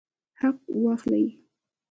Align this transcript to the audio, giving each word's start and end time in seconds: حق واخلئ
حق 0.39 0.59
واخلئ 0.83 1.27